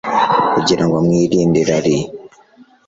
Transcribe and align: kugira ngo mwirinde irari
kugira 0.53 0.83
ngo 0.85 0.95
mwirinde 1.05 1.57
irari 1.63 1.97